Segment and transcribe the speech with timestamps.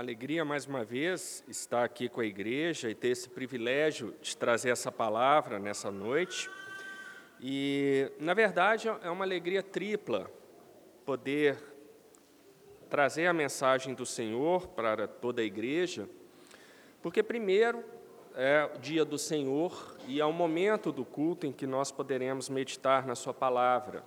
[0.00, 4.70] alegria mais uma vez estar aqui com a igreja e ter esse privilégio de trazer
[4.70, 6.50] essa palavra nessa noite.
[7.38, 10.30] E, na verdade, é uma alegria tripla
[11.04, 11.58] poder
[12.88, 16.08] trazer a mensagem do Senhor para toda a igreja,
[17.02, 17.84] porque, primeiro,
[18.34, 22.48] é o dia do Senhor e é o momento do culto em que nós poderemos
[22.48, 24.02] meditar na Sua palavra.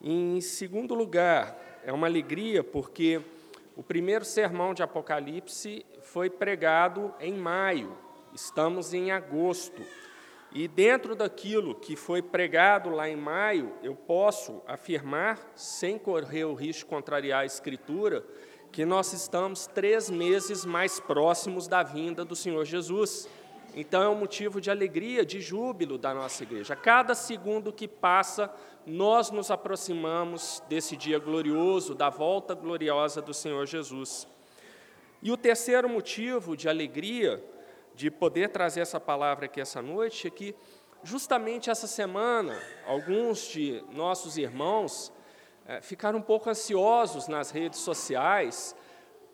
[0.00, 3.20] Em segundo lugar, é uma alegria porque
[3.76, 7.94] o primeiro sermão de Apocalipse foi pregado em maio,
[8.32, 9.82] estamos em agosto.
[10.50, 16.54] E dentro daquilo que foi pregado lá em maio, eu posso afirmar, sem correr o
[16.54, 18.24] risco de contrariar a Escritura,
[18.72, 23.28] que nós estamos três meses mais próximos da vinda do Senhor Jesus.
[23.74, 26.74] Então é um motivo de alegria, de júbilo da nossa igreja.
[26.74, 28.50] cada segundo que passa,
[28.86, 34.28] nós nos aproximamos desse dia glorioso, da volta gloriosa do Senhor Jesus.
[35.20, 37.42] E o terceiro motivo de alegria
[37.96, 40.54] de poder trazer essa palavra aqui essa noite é que,
[41.02, 45.12] justamente essa semana, alguns de nossos irmãos
[45.66, 48.76] é, ficaram um pouco ansiosos nas redes sociais,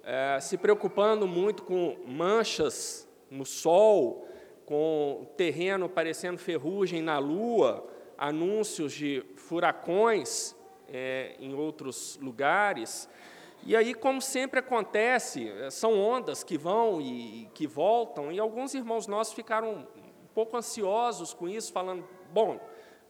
[0.03, 4.27] é, se preocupando muito com manchas no sol,
[4.65, 7.87] com terreno parecendo ferrugem na lua,
[8.23, 10.55] anúncios de furacões
[10.89, 13.09] é, em outros lugares.
[13.67, 18.75] E aí, como sempre acontece, é, são ondas que vão e que voltam, e alguns
[18.75, 22.61] irmãos nossos ficaram um pouco ansiosos com isso, falando: bom,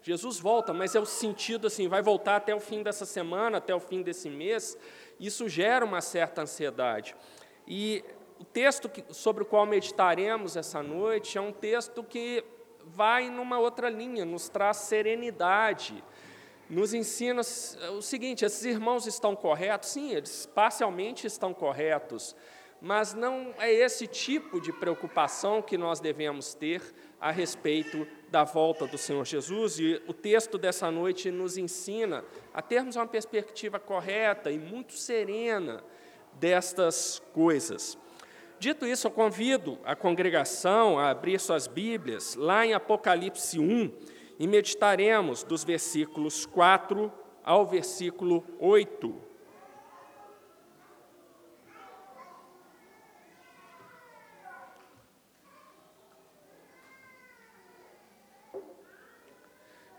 [0.01, 3.75] Jesus volta, mas é o sentido assim, vai voltar até o fim dessa semana, até
[3.75, 4.79] o fim desse mês.
[5.21, 7.15] Isso gera uma certa ansiedade.
[7.69, 8.03] E
[8.41, 12.43] o texto sobre o qual meditaremos essa noite é um texto que
[12.87, 16.03] vai numa outra linha, nos traz serenidade,
[16.69, 17.43] nos ensina
[17.97, 19.91] o seguinte: esses irmãos estão corretos?
[19.91, 22.35] Sim, eles parcialmente estão corretos,
[22.81, 26.83] mas não é esse tipo de preocupação que nós devemos ter
[27.21, 32.61] a respeito da volta do Senhor Jesus, e o texto dessa noite nos ensina a
[32.61, 35.85] termos uma perspectiva correta e muito serena
[36.35, 37.99] destas coisas.
[38.63, 43.93] Dito isso, eu convido a congregação a abrir suas Bíblias lá em Apocalipse 1
[44.39, 47.13] e meditaremos dos versículos 4
[47.43, 49.21] ao versículo 8.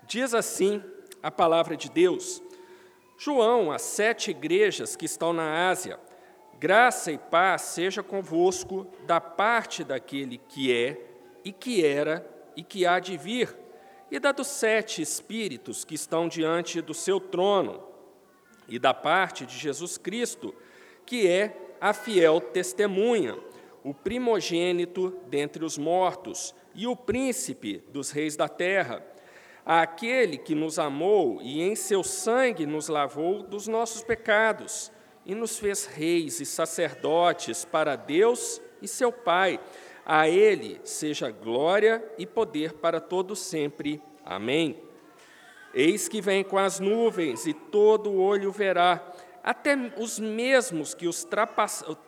[0.08, 0.82] Diz assim
[1.22, 2.42] a palavra de Deus:
[3.18, 6.00] João, as sete igrejas que estão na Ásia,
[6.64, 10.98] Graça e paz seja convosco da parte daquele que é,
[11.44, 12.26] e que era,
[12.56, 13.54] e que há de vir,
[14.10, 17.84] e da dos sete Espíritos que estão diante do seu trono,
[18.66, 20.56] e da parte de Jesus Cristo,
[21.06, 23.38] que é a fiel testemunha,
[23.84, 29.06] o primogênito dentre os mortos e o príncipe dos reis da terra,
[29.66, 34.93] aquele que nos amou e em seu sangue nos lavou dos nossos pecados
[35.26, 39.60] e nos fez reis e sacerdotes para Deus e seu Pai.
[40.06, 44.02] A Ele seja glória e poder para todo sempre.
[44.26, 44.82] Amém.
[45.74, 49.02] Eis que vem com as nuvens e todo o olho verá,
[49.44, 51.28] até os mesmos que os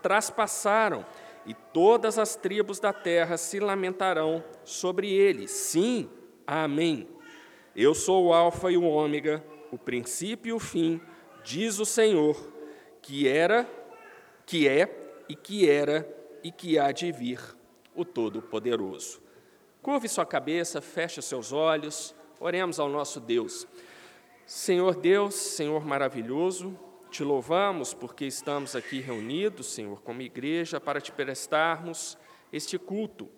[0.01, 1.05] traspassaram,
[1.47, 5.47] e todas as tribos da terra se lamentarão sobre ele.
[5.47, 6.09] Sim,
[6.45, 7.07] amém.
[7.75, 10.99] Eu sou o Alfa e o Ômega, o princípio e o fim,
[11.43, 12.54] diz o Senhor
[13.05, 13.69] que era,
[14.47, 16.11] que é e que era
[16.43, 17.39] e que há de vir,
[17.95, 19.21] o Todo-Poderoso.
[19.79, 23.67] Curve sua cabeça, feche seus olhos, oremos ao nosso Deus.
[24.47, 26.75] Senhor Deus, Senhor maravilhoso,
[27.11, 32.17] te louvamos porque estamos aqui reunidos, Senhor, como igreja, para te prestarmos
[32.51, 33.29] este culto.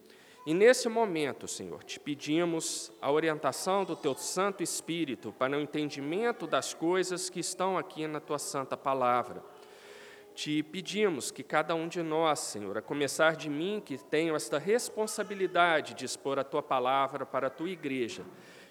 [0.45, 6.47] E nesse momento, Senhor, te pedimos a orientação do teu Santo Espírito para o entendimento
[6.47, 9.43] das coisas que estão aqui na tua santa palavra
[10.37, 14.59] te pedimos que cada um de nós, Senhor, a começar de mim, que tenho esta
[14.59, 18.23] responsabilidade de expor a tua palavra para a tua igreja,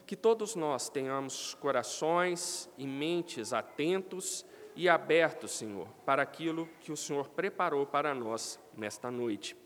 [0.06, 4.46] que todos nós tenhamos corações e mentes atentos
[4.76, 9.56] e abertos, Senhor, para aquilo que o Senhor preparou para nós nesta noite.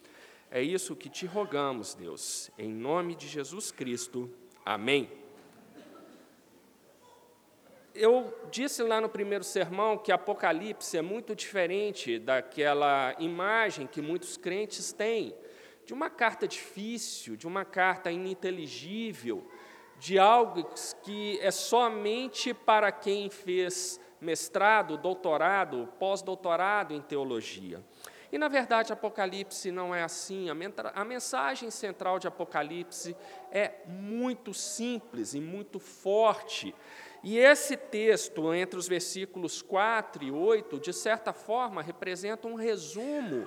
[0.50, 4.30] É isso que te rogamos, Deus, em nome de Jesus Cristo.
[4.64, 5.29] Amém.
[8.02, 14.38] Eu disse lá no primeiro sermão que Apocalipse é muito diferente daquela imagem que muitos
[14.38, 15.34] crentes têm
[15.84, 19.46] de uma carta difícil, de uma carta ininteligível,
[19.98, 20.66] de algo
[21.02, 27.84] que é somente para quem fez mestrado, doutorado, pós-doutorado em teologia.
[28.32, 30.46] E, na verdade, Apocalipse não é assim.
[30.94, 33.14] A mensagem central de Apocalipse
[33.52, 36.74] é muito simples e muito forte.
[37.22, 43.46] E esse texto, entre os versículos 4 e 8, de certa forma, representa um resumo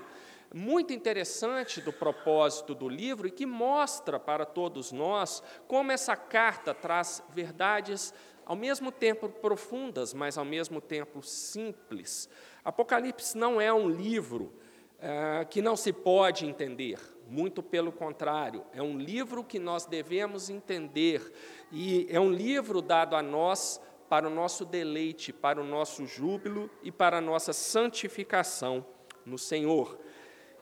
[0.53, 6.73] muito interessante do propósito do livro e que mostra para todos nós como essa carta
[6.75, 8.13] traz verdades
[8.45, 12.29] ao mesmo tempo profundas, mas ao mesmo tempo simples.
[12.63, 14.53] Apocalipse não é um livro
[14.99, 16.99] é, que não se pode entender,
[17.33, 21.33] muito pelo contrário, é um livro que nós devemos entender
[21.71, 26.69] e é um livro dado a nós para o nosso deleite, para o nosso júbilo
[26.83, 28.85] e para a nossa santificação
[29.25, 29.97] no Senhor.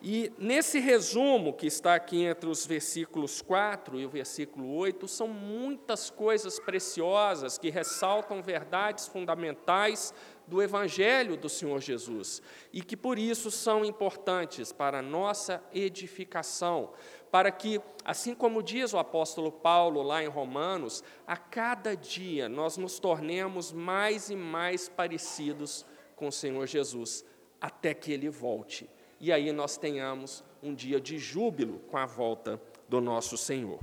[0.02, 5.28] E nesse resumo que está aqui entre os versículos 4 e o versículo 8, são
[5.28, 10.14] muitas coisas preciosas que ressaltam verdades fundamentais
[10.52, 12.42] do Evangelho do Senhor Jesus
[12.74, 16.92] e que por isso são importantes para a nossa edificação,
[17.32, 22.76] para que, assim como diz o apóstolo Paulo lá em Romanos, a cada dia nós
[22.76, 25.86] nos tornemos mais e mais parecidos
[26.18, 27.24] com o Senhor Jesus,
[27.62, 28.90] até que ele volte
[29.22, 32.60] e aí nós tenhamos um dia de júbilo com a volta
[32.90, 33.80] do nosso Senhor.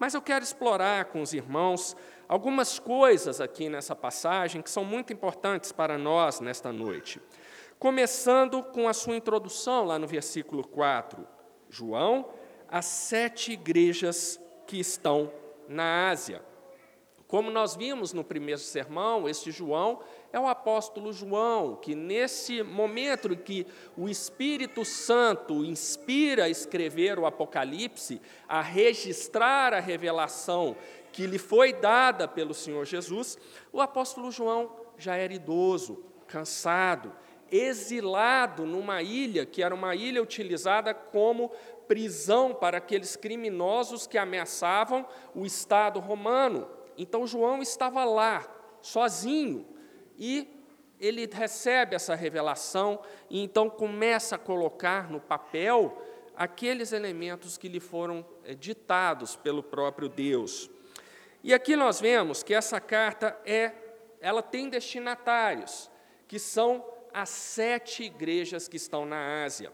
[0.00, 1.96] Mas eu quero explorar com os irmãos
[2.30, 7.20] algumas coisas aqui nessa passagem que são muito importantes para nós nesta noite.
[7.76, 11.26] Começando com a sua introdução, lá no versículo 4.
[11.68, 12.28] João,
[12.68, 15.32] as sete igrejas que estão
[15.68, 16.40] na Ásia.
[17.26, 20.00] Como nós vimos no primeiro sermão, este João
[20.32, 23.66] é o apóstolo João, que nesse momento em que
[23.96, 30.76] o Espírito Santo inspira a escrever o Apocalipse, a registrar a revelação
[31.12, 33.38] que lhe foi dada pelo Senhor Jesus,
[33.72, 37.12] o apóstolo João já era idoso, cansado,
[37.50, 41.50] exilado numa ilha que era uma ilha utilizada como
[41.88, 46.68] prisão para aqueles criminosos que ameaçavam o Estado romano.
[46.96, 48.46] Então João estava lá,
[48.80, 49.66] sozinho,
[50.16, 50.48] e
[51.00, 56.00] ele recebe essa revelação e então começa a colocar no papel
[56.36, 60.70] aqueles elementos que lhe foram eh, ditados pelo próprio Deus.
[61.42, 63.72] E aqui nós vemos que essa carta é,
[64.20, 65.90] ela tem destinatários,
[66.28, 69.72] que são as sete igrejas que estão na Ásia.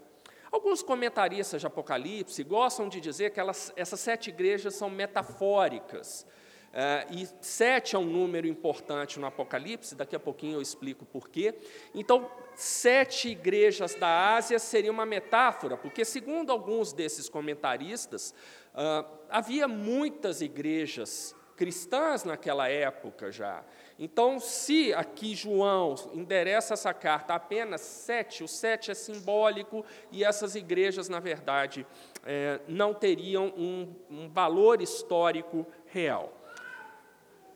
[0.50, 6.24] Alguns comentaristas de Apocalipse gostam de dizer que elas, essas sete igrejas são metafóricas.
[6.72, 11.28] Uh, e sete é um número importante no Apocalipse, daqui a pouquinho eu explico por
[11.28, 11.54] quê.
[11.94, 18.32] Então, sete igrejas da Ásia seria uma metáfora, porque, segundo alguns desses comentaristas,
[18.74, 23.64] uh, havia muitas igrejas cristãs naquela época já.
[23.98, 30.54] Então, se aqui João endereça essa carta apenas sete, o sete é simbólico e essas
[30.54, 31.86] igrejas, na verdade,
[32.24, 36.32] é, não teriam um, um valor histórico real.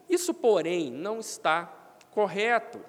[0.09, 1.67] Isso, porém, não está
[2.11, 2.81] correto.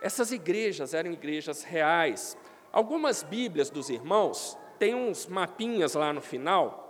[0.00, 2.36] Essas igrejas eram igrejas reais.
[2.72, 6.84] Algumas Bíblias dos irmãos têm uns mapinhas lá no final,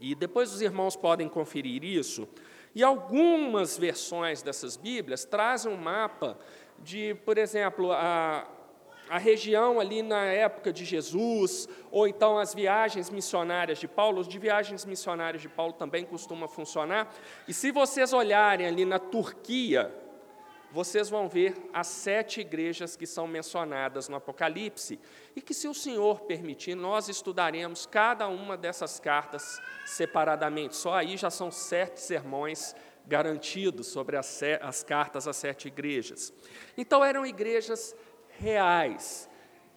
[0.00, 2.28] e depois os irmãos podem conferir isso.
[2.76, 6.36] E algumas versões dessas Bíblias trazem um mapa
[6.78, 8.46] de, por exemplo, a,
[9.08, 14.28] a região ali na época de Jesus, ou então as viagens missionárias de Paulo, os
[14.28, 17.10] de viagens missionárias de Paulo também costuma funcionar.
[17.48, 19.90] E se vocês olharem ali na Turquia,
[20.72, 25.00] vocês vão ver as sete igrejas que são mencionadas no Apocalipse,
[25.34, 30.76] e que, se o Senhor permitir, nós estudaremos cada uma dessas cartas separadamente.
[30.76, 32.74] Só aí já são sete sermões
[33.06, 36.32] garantidos sobre as, as cartas às sete igrejas.
[36.76, 37.94] Então, eram igrejas
[38.38, 39.28] reais.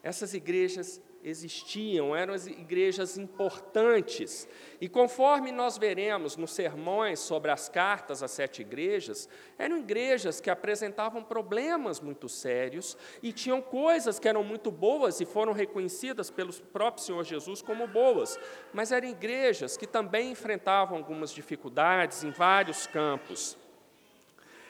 [0.01, 4.47] Essas igrejas existiam, eram as igrejas importantes.
[4.79, 10.49] E conforme nós veremos nos sermões sobre as cartas às sete igrejas, eram igrejas que
[10.49, 16.53] apresentavam problemas muito sérios e tinham coisas que eram muito boas e foram reconhecidas pelo
[16.53, 18.39] próprio Senhor Jesus como boas,
[18.73, 23.57] mas eram igrejas que também enfrentavam algumas dificuldades em vários campos.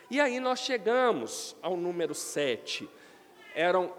[0.09, 2.89] E aí nós chegamos ao número sete
[3.53, 3.93] eram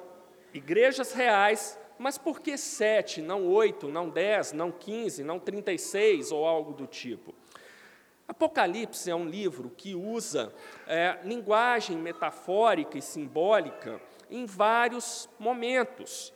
[0.53, 5.79] igrejas reais, mas por que sete, não oito, não dez, não quinze, não trinta e
[5.79, 7.35] seis ou algo do tipo?
[8.27, 10.51] Apocalipse é um livro que usa
[10.87, 16.33] é, linguagem metafórica e simbólica em vários momentos.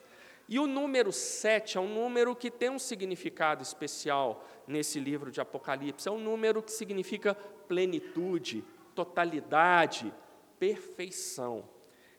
[0.46, 5.40] E o número sete é um número que tem um significado especial nesse livro de
[5.40, 6.06] Apocalipse.
[6.06, 8.62] É um número que significa plenitude,
[8.94, 10.12] totalidade,
[10.58, 11.64] perfeição.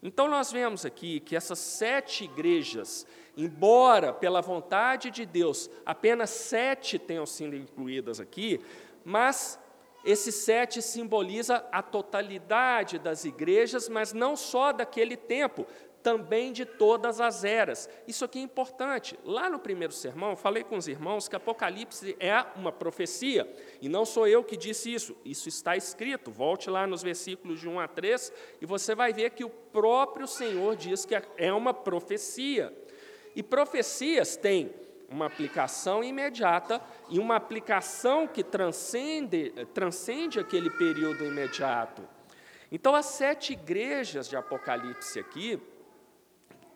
[0.08, 7.00] Então, nós vemos aqui que essas sete igrejas, embora pela vontade de Deus apenas sete
[7.00, 8.62] tenham sido incluídas aqui,
[9.04, 9.60] mas
[10.06, 15.66] esse sete simboliza a totalidade das igrejas, mas não só daquele tempo,
[16.06, 17.90] também de todas as eras.
[18.08, 19.18] Isso aqui é importante.
[19.26, 24.06] Lá no primeiro sermão, falei com os irmãos que Apocalipse é uma profecia, e não
[24.06, 26.30] sou eu que disse isso, isso está escrito.
[26.30, 28.32] Volte lá nos versículos de 1 a 3
[28.62, 32.72] e você vai ver que o próprio Senhor diz que é uma profecia.
[33.36, 34.72] E profecias têm
[35.10, 42.08] uma aplicação imediata e uma aplicação que transcende, transcende aquele período imediato.
[42.72, 45.60] Então, as sete igrejas de Apocalipse aqui,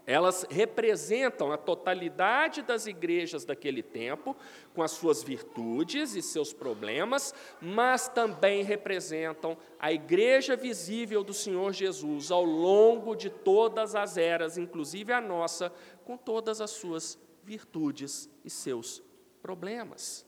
[0.09, 4.35] elas representam a totalidade das igrejas daquele tempo,
[4.73, 11.73] com as suas virtudes e seus problemas, mas também representam a igreja visível do Senhor
[11.73, 15.71] Jesus ao longo de todas as eras, inclusive a nossa,
[16.03, 19.03] com todas as suas virtudes e seus
[19.43, 20.25] problemas.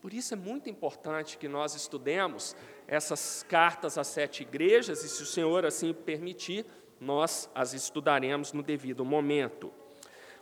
[0.00, 2.56] Por isso é muito importante que nós estudemos
[2.86, 6.64] essas cartas às sete igrejas, e se o Senhor assim permitir,
[7.00, 9.72] nós as estudaremos no devido momento.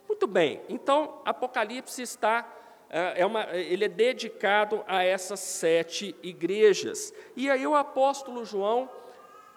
[0.08, 2.46] Muito bem, então Apocalipse está
[2.92, 7.14] é, é uma, ele é dedicado a essas sete igrejas.
[7.34, 8.90] E aí o apóstolo João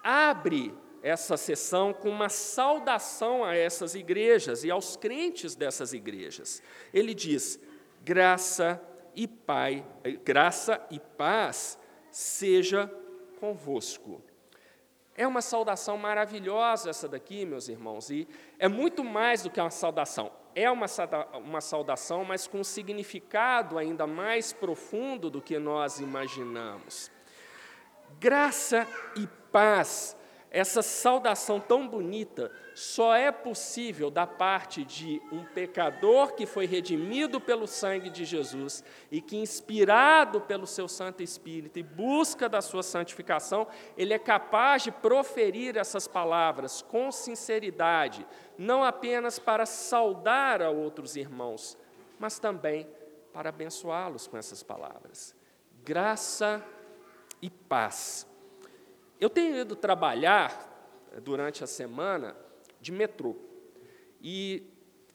[0.02, 0.74] abre
[1.04, 6.64] essa sessão com uma saudação a essas igrejas e aos crentes dessas igrejas.
[6.94, 7.60] Ele diz:
[8.04, 8.82] graça
[9.14, 9.86] e pai,
[10.24, 11.78] graça e paz
[12.10, 12.90] seja
[13.40, 14.24] convosco.
[15.18, 18.28] É uma saudação maravilhosa essa daqui, meus irmãos, e
[18.60, 20.32] é muito mais do que uma saudação.
[20.54, 20.88] É uma,
[21.36, 27.10] uma saudação, mas com um significado ainda mais profundo do que nós imaginamos.
[28.20, 30.18] Graça e paz
[30.56, 37.42] essa saudação tão bonita só é possível da parte de um pecador que foi redimido
[37.42, 38.82] pelo sangue de Jesus
[39.12, 44.84] e que, inspirado pelo seu Santo Espírito e busca da sua santificação, ele é capaz
[44.84, 48.26] de proferir essas palavras com sinceridade,
[48.58, 51.78] não apenas para saudar a outros irmãos,
[52.18, 52.88] mas também
[53.34, 55.36] para abençoá-los com essas palavras.
[55.84, 56.64] Graça
[57.42, 58.26] e paz.
[59.20, 62.36] Eu tenho ido trabalhar eh, durante a semana
[62.82, 63.36] de metrô.
[64.22, 64.64] E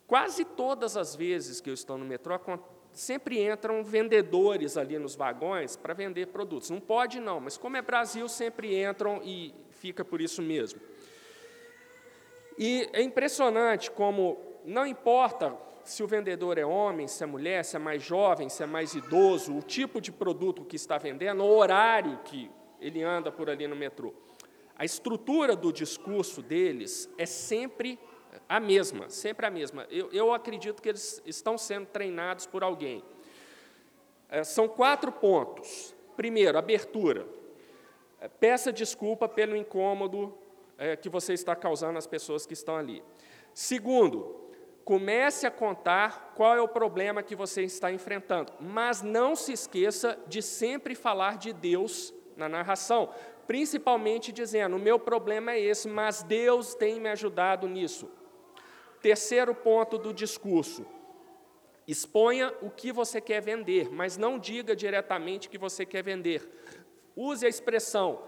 [0.07, 2.39] quase todas as vezes que eu estou no metrô,
[2.93, 6.71] sempre entram vendedores ali nos vagões para vender produtos.
[6.71, 10.81] Não pode não, mas como é Brasil, sempre entram e fica por isso mesmo.
[12.59, 17.77] E é impressionante como não importa se o vendedor é homem, se é mulher, se
[17.77, 21.57] é mais jovem, se é mais idoso, o tipo de produto que está vendendo, o
[21.57, 24.15] horário que ele anda por ali no metrô.
[24.77, 27.99] A estrutura do discurso deles é sempre
[28.49, 29.87] a mesma, sempre a mesma.
[29.91, 33.03] Eu, eu acredito que eles estão sendo treinados por alguém.
[34.29, 35.95] É, são quatro pontos.
[36.17, 37.27] Primeiro, abertura.
[38.21, 40.37] É, peça desculpa pelo incômodo
[40.79, 43.03] é, que você está causando às pessoas que estão ali.
[43.53, 44.49] Segundo,
[44.85, 50.19] comece a contar qual é o problema que você está enfrentando, mas não se esqueça
[50.27, 53.11] de sempre falar de Deus na narração,
[53.47, 58.11] principalmente dizendo: o meu problema é esse, mas Deus tem me ajudado nisso.
[59.01, 60.85] Terceiro ponto do discurso:
[61.87, 66.49] exponha o que você quer vender, mas não diga diretamente que você quer vender.
[67.15, 68.23] Use a expressão: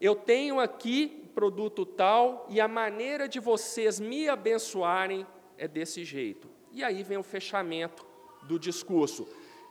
[0.00, 5.26] eu tenho aqui produto tal e a maneira de vocês me abençoarem
[5.58, 6.48] é desse jeito.
[6.70, 8.06] E aí vem o fechamento
[8.42, 9.26] do discurso.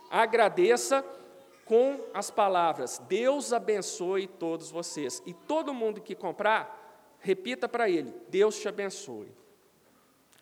[0.09, 1.05] Agradeça
[1.65, 5.21] com as palavras: Deus abençoe todos vocês.
[5.25, 9.31] E todo mundo que comprar, repita para ele: Deus te abençoe.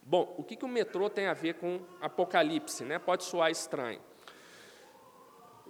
[0.03, 2.83] Bom, o que, que o metrô tem a ver com Apocalipse?
[2.83, 2.97] Né?
[2.97, 4.01] Pode soar estranho.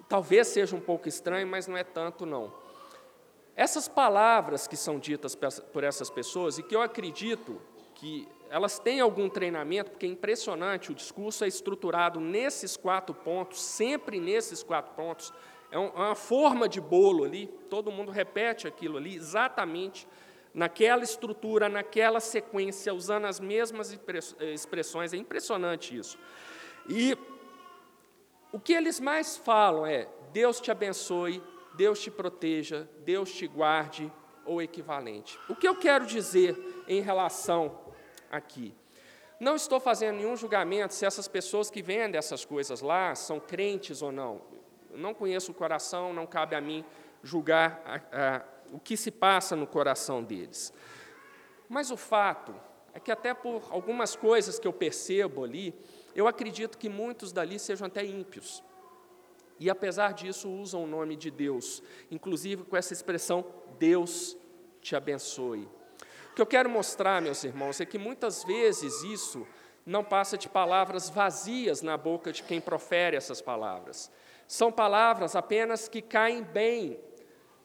[0.08, 2.54] Talvez seja um pouco estranho, mas não é tanto, não.
[3.56, 7.62] Essas palavras que são ditas por essas pessoas, e que eu acredito
[7.96, 13.62] que elas têm algum treinamento, porque é impressionante, o discurso é estruturado nesses quatro pontos,
[13.62, 15.34] sempre nesses quatro pontos.
[15.72, 20.06] É, é uma forma de bolo ali, todo mundo repete aquilo ali, exatamente
[20.54, 23.98] naquela estrutura, naquela sequência, usando as mesmas
[24.42, 25.14] expressões.
[25.14, 26.20] É impressionante isso.
[26.90, 27.18] E
[28.52, 31.42] o que eles mais falam é: Deus te abençoe,
[31.74, 34.12] Deus te proteja, Deus te guarde,
[34.46, 35.40] ou equivalente.
[35.48, 37.80] O que eu quero dizer em relação
[38.32, 38.74] aqui.
[39.40, 44.02] Não estou fazendo nenhum julgamento se essas pessoas que vendem essas coisas lá são crentes
[44.02, 44.42] ou não.
[44.94, 46.86] Não conheço o coração, não cabe a mim
[47.24, 50.74] julgar a, a, o que se passa no coração deles.
[51.68, 52.54] Mas o fato
[52.94, 55.74] é que, até por algumas coisas que eu percebo ali,
[56.14, 58.64] eu acredito que muitos dali sejam até ímpios.
[59.60, 63.46] E, apesar disso, usam o nome de Deus, inclusive com essa expressão:
[63.80, 64.36] Deus
[64.82, 65.68] te abençoe.
[66.32, 69.46] O que eu quero mostrar, meus irmãos, é que muitas vezes isso
[69.86, 74.10] não passa de palavras vazias na boca de quem profere essas palavras.
[74.48, 77.00] São palavras apenas que caem bem.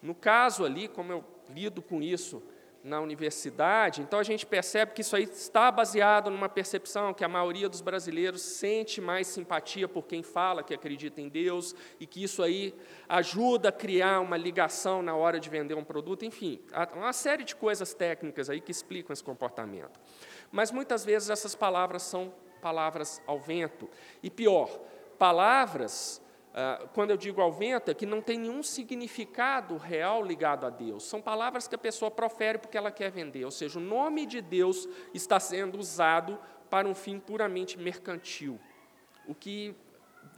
[0.02, 2.42] No caso ali, como eu lido com isso,
[2.86, 7.28] na universidade, então a gente percebe que isso aí está baseado numa percepção que a
[7.28, 12.22] maioria dos brasileiros sente mais simpatia por quem fala que acredita em Deus e que
[12.22, 12.72] isso aí
[13.08, 16.60] ajuda a criar uma ligação na hora de vender um produto, enfim,
[16.94, 19.98] uma série de coisas técnicas aí que explicam esse comportamento.
[20.52, 23.90] Mas muitas vezes essas palavras são palavras ao vento
[24.22, 24.68] e pior,
[25.18, 26.22] palavras
[26.94, 31.04] quando eu digo ao vento, é que não tem nenhum significado real ligado a Deus.
[31.04, 34.40] São palavras que a pessoa profere porque ela quer vender, ou seja, o nome de
[34.40, 36.38] Deus está sendo usado
[36.70, 38.58] para um fim puramente mercantil.
[39.26, 39.76] O que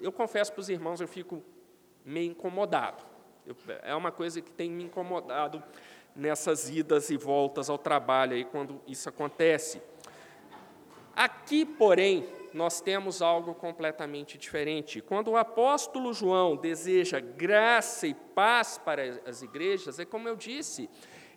[0.00, 1.42] eu confesso para os irmãos, eu fico
[2.04, 3.04] meio incomodado.
[3.46, 5.62] Eu, é uma coisa que tem me incomodado
[6.16, 9.80] nessas idas e voltas ao trabalho aí quando isso acontece.
[11.14, 15.00] Aqui, porém, nós temos algo completamente diferente.
[15.00, 20.88] Quando o apóstolo João deseja graça e paz para as igrejas, é como eu disse,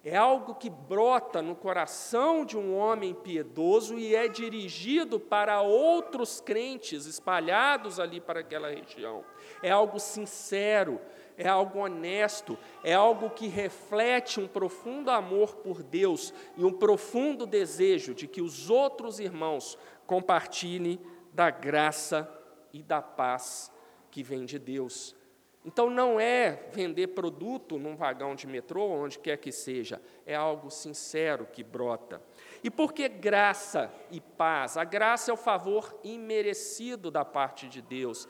[0.04, 6.42] é algo que brota no coração de um homem piedoso e é dirigido para outros
[6.42, 9.24] crentes espalhados ali para aquela região.
[9.62, 11.00] É algo sincero,
[11.38, 17.46] é algo honesto, é algo que reflete um profundo amor por Deus e um profundo
[17.46, 19.78] desejo de que os outros irmãos
[20.12, 21.00] compartilhem
[21.32, 22.30] da graça
[22.74, 23.72] e da paz
[24.12, 25.16] que vem de Deus.
[25.64, 30.70] Então não é vender produto num vagão de metrô, onde quer que seja, é algo
[30.70, 32.22] sincero que brota.
[32.62, 34.76] E por que graça e paz?
[34.76, 38.28] A graça é o favor imerecido da parte de Deus.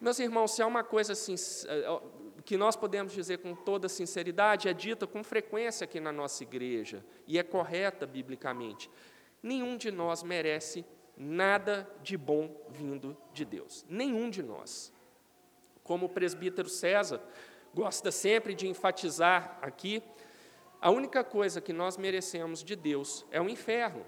[0.00, 1.34] Meus irmãos, se há uma coisa assim,
[2.44, 7.04] que nós podemos dizer com toda sinceridade, é dita com frequência aqui na nossa igreja,
[7.26, 8.88] e é correta biblicamente:
[9.42, 10.86] nenhum de nós merece
[11.18, 13.84] nada de bom vindo de Deus.
[13.88, 14.92] Nenhum de nós.
[15.82, 17.20] Como o presbítero César
[17.74, 20.02] gosta sempre de enfatizar aqui,
[20.80, 24.06] a única coisa que nós merecemos de Deus é o inferno.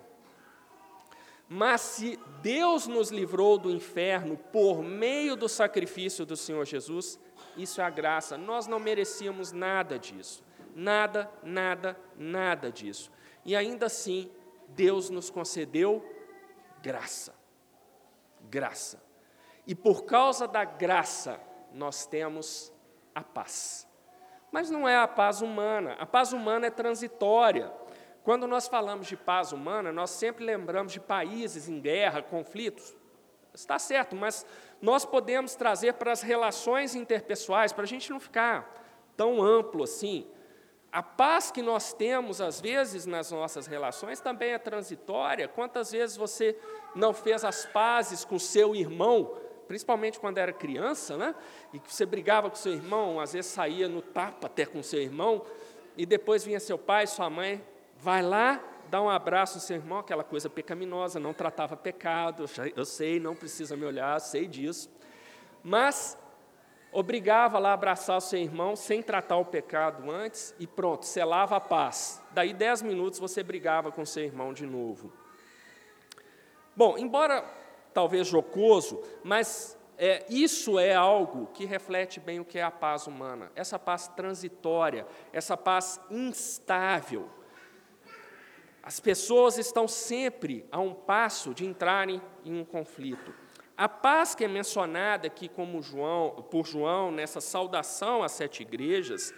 [1.48, 7.18] Mas se Deus nos livrou do inferno por meio do sacrifício do Senhor Jesus,
[7.56, 8.38] isso é a graça.
[8.38, 10.44] Nós não merecíamos nada disso.
[10.76, 13.10] Nada, nada, nada disso.
[13.44, 14.30] E ainda assim,
[14.68, 16.04] Deus nos concedeu
[16.82, 17.34] graça.
[18.48, 19.02] Graça.
[19.66, 21.40] E por causa da graça,
[21.72, 22.72] nós temos
[23.14, 23.86] a paz.
[24.50, 25.96] Mas não é a paz humana.
[25.98, 27.72] A paz humana é transitória.
[28.22, 32.96] Quando nós falamos de paz humana, nós sempre lembramos de países em guerra, conflitos.
[33.54, 34.46] Está certo, mas
[34.80, 38.72] nós podemos trazer para as relações interpessoais, para a gente não ficar
[39.16, 40.26] tão amplo assim.
[40.92, 45.46] A paz que nós temos, às vezes, nas nossas relações também é transitória.
[45.46, 46.58] Quantas vezes você
[46.96, 49.36] não fez as pazes com seu irmão,
[49.68, 51.32] principalmente quando era criança, né?
[51.72, 55.00] E que você brigava com seu irmão, às vezes saía no tapa até com seu
[55.00, 55.44] irmão,
[55.96, 57.64] e depois vinha seu pai, sua mãe,
[57.96, 62.84] vai lá, dá um abraço no seu irmão, aquela coisa pecaminosa, não tratava pecado, eu
[62.84, 64.90] sei, não precisa me olhar, sei disso.
[65.62, 66.18] Mas
[66.92, 71.56] obrigava lá a abraçar o seu irmão sem tratar o pecado antes e pronto, selava
[71.56, 72.22] a paz.
[72.32, 75.12] Daí dez minutos você brigava com seu irmão de novo.
[76.74, 77.44] Bom, embora
[77.92, 83.06] talvez jocoso, mas é, isso é algo que reflete bem o que é a paz
[83.06, 87.28] humana, essa paz transitória, essa paz instável.
[88.82, 93.34] As pessoas estão sempre a um passo de entrarem em um conflito.
[93.80, 99.32] A paz que é mencionada aqui como João, por João nessa saudação às sete igrejas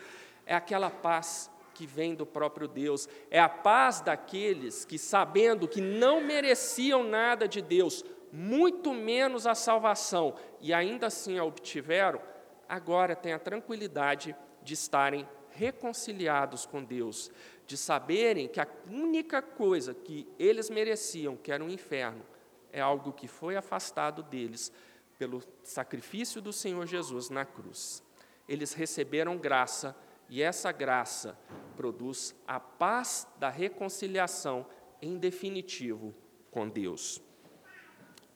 [0.45, 5.81] é aquela paz que vem do próprio Deus, é a paz daqueles que, sabendo que
[5.81, 12.21] não mereciam nada de Deus, muito menos a salvação, e ainda assim a obtiveram,
[12.69, 17.31] agora têm a tranquilidade de estarem reconciliados com Deus,
[17.65, 22.32] de saberem que a única coisa que eles mereciam, que era o um inferno,
[22.73, 24.73] é algo que foi afastado deles
[25.19, 28.03] pelo sacrifício do Senhor Jesus na cruz.
[28.49, 29.95] Eles receberam graça
[30.29, 31.39] e essa graça
[31.77, 34.67] produz a paz da reconciliação
[35.01, 36.15] em definitivo
[36.51, 37.23] com Deus.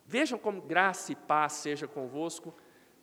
[0.05, 2.55] Vejam como graça e paz seja convosco,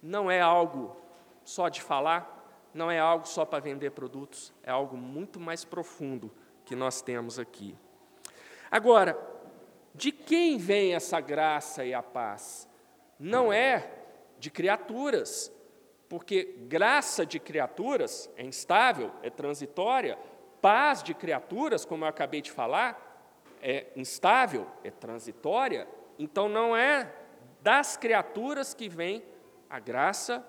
[0.02, 0.96] não é algo
[1.44, 6.32] só de falar, não é algo só para vender produtos, é algo muito mais profundo
[6.64, 7.78] que nós temos aqui.
[8.72, 9.14] Agora,
[9.94, 12.68] de quem vem essa graça e a paz?
[13.20, 13.90] Não é
[14.40, 15.52] de criaturas,
[16.10, 20.18] porque graça de criaturas é instável, é transitória,
[20.62, 23.14] paz de criaturas, como eu acabei de falar,
[23.62, 25.88] é instável, é transitória,
[26.20, 27.14] então não é
[27.62, 29.24] das criaturas que vem
[29.70, 30.46] a graça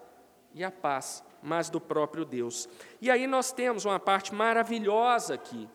[0.52, 2.68] e a paz, mas do próprio Deus.
[3.00, 5.68] E aí nós temos uma parte maravilhosa aqui.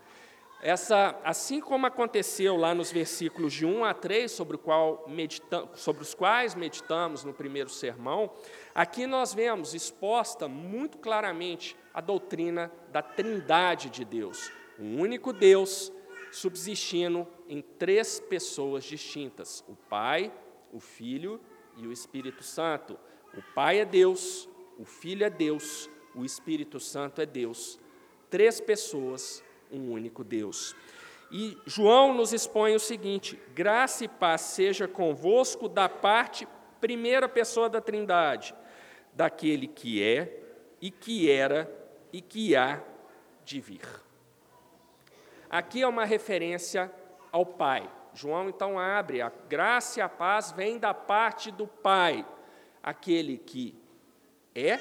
[0.62, 4.60] Essa, assim como aconteceu lá nos versículos de 1 a 3, sobre,
[5.08, 8.30] medita, sobre os quais meditamos no primeiro sermão,
[8.76, 14.52] aqui nós vemos exposta muito claramente a doutrina da trindade de Deus.
[14.78, 15.93] O único Deus
[16.32, 20.32] subsistindo em três pessoas distintas: o Pai,
[20.74, 21.39] o Filho
[21.78, 23.00] e o Espírito Santo.
[23.34, 27.80] O Pai é Deus, o Filho é Deus, o Espírito Santo é Deus.
[28.30, 30.76] Três pessoas, um único Deus.
[31.32, 36.48] E João nos expõe o seguinte: graça e paz seja convosco da parte,
[36.82, 38.56] primeira pessoa da Trindade,
[39.14, 40.42] daquele que é,
[40.82, 41.70] e que era,
[42.12, 42.82] e que há
[43.46, 43.82] de vir.
[45.50, 46.92] Aqui é uma referência
[47.32, 47.90] ao Pai.
[48.14, 52.26] João então abre: a graça e a paz vêm da parte do Pai,
[52.82, 53.76] aquele que
[54.56, 54.80] é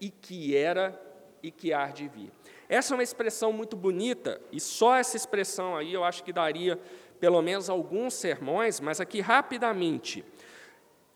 [0.00, 1.00] e que era
[1.42, 2.32] e que há de vir.
[2.70, 6.78] Essa é uma expressão muito bonita, e só essa expressão aí eu acho que daria
[7.18, 10.24] pelo menos alguns sermões, mas aqui rapidamente.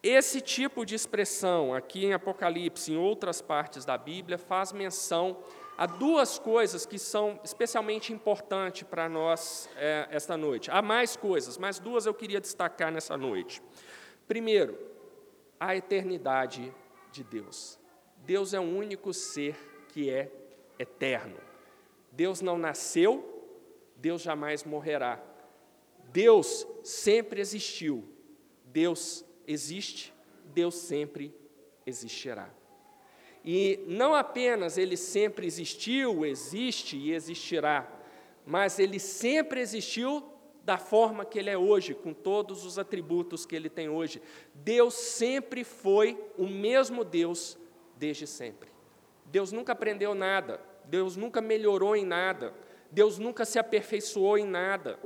[0.02, 5.38] Esse tipo de expressão, aqui em Apocalipse, em outras partes da Bíblia, faz menção
[5.78, 10.72] há duas coisas que são especialmente importantes para nós é, esta noite.
[10.72, 13.62] Há mais coisas, mas duas eu queria destacar nessa noite.
[14.26, 14.76] Primeiro,
[15.60, 16.74] a eternidade
[17.12, 17.78] de Deus.
[18.18, 20.43] Deus é o único ser que é
[20.78, 21.36] eterno.
[22.12, 23.44] Deus não nasceu,
[23.96, 25.22] Deus jamais morrerá.
[26.12, 28.04] Deus sempre existiu.
[28.64, 30.12] Deus existe,
[30.52, 31.34] Deus sempre
[31.86, 32.52] existirá.
[33.44, 37.90] E não apenas ele sempre existiu, existe e existirá,
[38.46, 40.24] mas ele sempre existiu
[40.64, 44.20] da forma que ele é hoje, com todos os atributos que ele tem hoje.
[44.54, 47.58] Deus sempre foi o mesmo Deus
[47.96, 48.73] desde sempre.
[49.34, 52.54] Deus nunca aprendeu nada, Deus nunca melhorou em nada,
[52.88, 54.96] Deus nunca se aperfeiçoou em nada.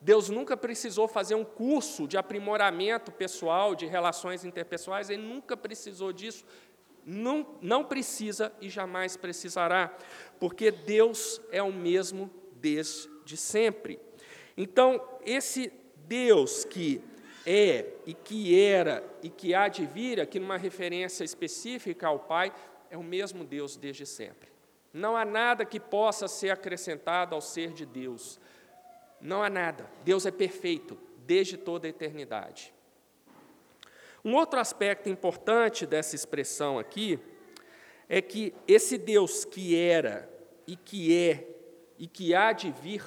[0.00, 6.10] Deus nunca precisou fazer um curso de aprimoramento pessoal, de relações interpessoais, ele nunca precisou
[6.10, 6.42] disso,
[7.04, 9.94] não, não precisa e jamais precisará,
[10.40, 14.00] porque Deus é o mesmo desde sempre.
[14.56, 17.02] Então, esse Deus que
[17.44, 22.50] é e que era e que há de vir, aqui numa referência específica ao Pai,
[22.96, 24.48] é o mesmo Deus desde sempre.
[24.92, 28.40] Não há nada que possa ser acrescentado ao ser de Deus.
[29.20, 29.88] Não há nada.
[30.02, 32.72] Deus é perfeito desde toda a eternidade.
[34.24, 37.18] Um outro aspecto importante dessa expressão aqui
[38.08, 40.28] é que esse Deus que era
[40.66, 41.46] e que é
[41.98, 43.02] e que há de vir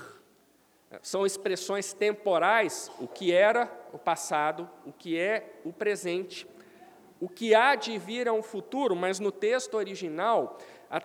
[1.02, 6.48] são expressões temporais, o que era o passado, o que é o presente,
[7.20, 10.58] o que há de vir é um futuro, mas no texto original,
[10.90, 11.02] a,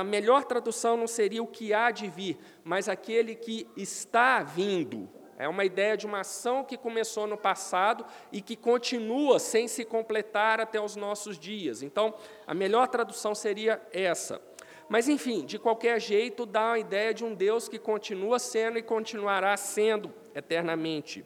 [0.00, 5.08] a melhor tradução não seria o que há de vir, mas aquele que está vindo.
[5.38, 9.84] É uma ideia de uma ação que começou no passado e que continua sem se
[9.84, 11.80] completar até os nossos dias.
[11.80, 12.12] Então,
[12.44, 14.42] a melhor tradução seria essa.
[14.88, 18.82] Mas, enfim, de qualquer jeito, dá a ideia de um Deus que continua sendo e
[18.82, 21.24] continuará sendo eternamente.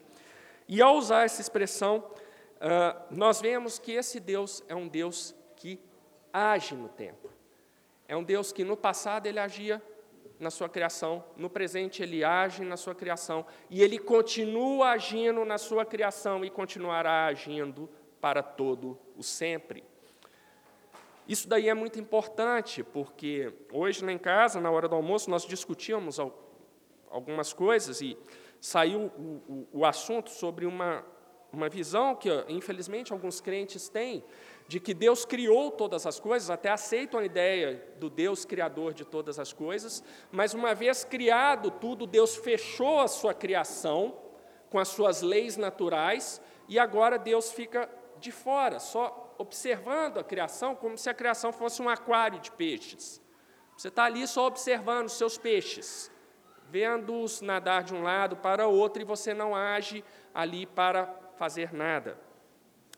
[0.68, 2.04] E ao usar essa expressão,
[2.64, 5.80] ah, nós vemos que esse Deus é um Deus que
[6.32, 7.28] age no tempo.
[8.06, 9.82] É um Deus que no passado ele agia
[10.38, 15.58] na sua criação, no presente ele age na sua criação e ele continua agindo na
[15.58, 19.82] sua criação e continuará agindo para todo o sempre.
[21.26, 25.44] Isso daí é muito importante, porque hoje lá em casa, na hora do almoço, nós
[25.44, 26.18] discutíamos
[27.10, 28.16] algumas coisas e
[28.60, 31.04] saiu o, o, o assunto sobre uma,
[31.52, 34.24] uma visão que, infelizmente, alguns crentes têm
[34.66, 39.04] de que Deus criou todas as coisas, até aceitam a ideia do Deus criador de
[39.04, 44.16] todas as coisas, mas uma vez criado tudo, Deus fechou a sua criação
[44.70, 50.74] com as suas leis naturais e agora Deus fica de fora, só observando a criação
[50.74, 53.20] como se a criação fosse um aquário de peixes.
[53.76, 56.10] Você está ali só observando os seus peixes,
[56.70, 61.72] vendo-os nadar de um lado para o outro e você não age ali para fazer
[61.72, 62.18] nada.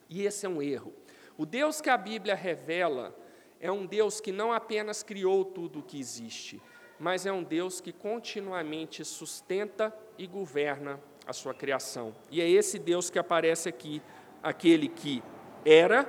[0.08, 0.92] E esse é um erro.
[1.36, 3.16] O Deus que a Bíblia revela
[3.60, 6.60] é um Deus que não apenas criou tudo o que existe,
[6.98, 12.14] mas é um Deus que continuamente sustenta e governa a sua criação.
[12.30, 14.02] E é esse Deus que aparece aqui,
[14.42, 15.22] aquele que
[15.64, 16.06] era,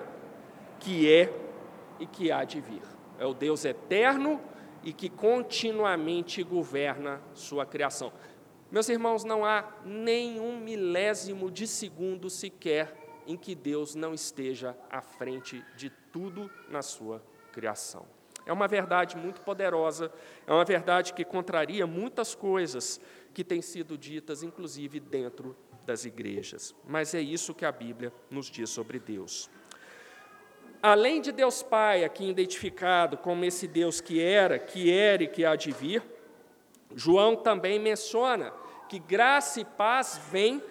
[0.80, 1.34] que é
[2.00, 2.84] e que há de vir.
[3.18, 4.42] É o Deus eterno
[4.84, 8.12] e que continuamente governa sua criação.
[8.72, 12.96] Meus irmãos, não há nenhum milésimo de segundo sequer
[13.28, 18.06] em que Deus não esteja à frente de tudo na sua criação.
[18.46, 20.12] É uma verdade muito poderosa,
[20.46, 23.02] é uma verdade que contraria muitas coisas
[23.34, 26.76] que têm sido ditas, inclusive dentro das igrejas.
[26.88, 29.50] Mas é isso que a Bíblia nos diz sobre Deus.
[30.82, 35.44] Além de Deus Pai, aqui identificado como esse Deus que era, que era e que
[35.44, 36.04] há de vir,
[36.94, 38.52] João também menciona
[38.90, 40.62] que graça e paz vêm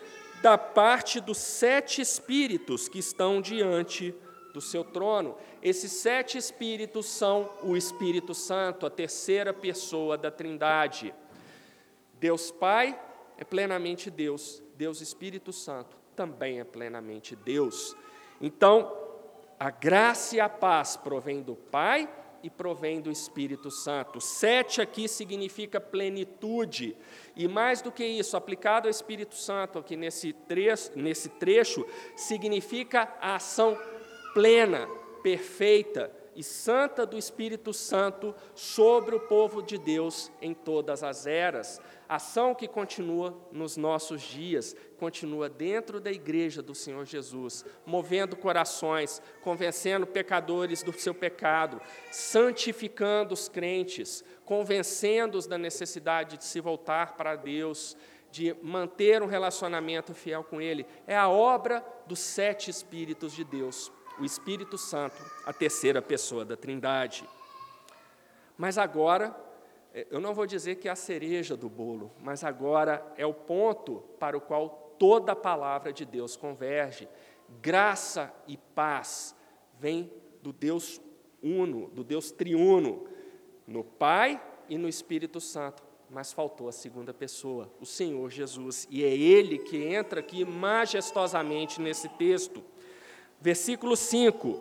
[0.43, 4.15] da parte dos sete espíritos que estão diante
[4.53, 5.37] do seu trono.
[5.63, 11.15] Esses sete espíritos são o Espírito Santo, a terceira pessoa da Trindade.
[12.21, 12.99] Deus Pai
[13.37, 17.97] é plenamente Deus, Deus Espírito Santo também é plenamente Deus.
[18.41, 18.93] Então,
[19.59, 22.09] a graça e a paz provém do Pai
[22.45, 24.21] e provém do Espírito Santo.
[24.21, 26.95] Sete aqui significa plenitude.
[27.35, 33.17] E mais do que isso, aplicado ao Espírito Santo aqui nesse trecho, nesse trecho significa
[33.19, 33.79] a ação
[34.35, 34.87] plena,
[35.23, 41.81] perfeita e santa do Espírito Santo sobre o povo de Deus em todas as eras.
[42.09, 49.23] Ação que continua nos nossos dias, continua dentro da igreja do Senhor Jesus, movendo corações,
[49.43, 57.37] convencendo pecadores do seu pecado, santificando os crentes, convencendo-os da necessidade de se voltar para
[57.37, 57.97] Deus,
[58.31, 60.85] de manter um relacionamento fiel com Ele.
[61.07, 66.57] É a obra dos sete Espíritos de Deus o Espírito Santo, a terceira pessoa da
[66.57, 67.29] Trindade.
[68.57, 69.35] Mas agora,
[69.93, 73.35] é, eu não vou dizer que é a cereja do bolo, mas agora é o
[73.35, 77.09] ponto para o qual toda a palavra de Deus converge.
[77.61, 79.35] Graça e paz
[79.79, 81.01] vem do Deus
[81.43, 83.07] uno, do Deus triuno,
[83.67, 85.83] no Pai e no Espírito Santo.
[86.09, 91.81] Mas faltou a segunda pessoa, o Senhor Jesus, e é Ele que entra aqui majestosamente
[91.81, 92.63] nesse texto.
[93.45, 94.59] Versículo 5: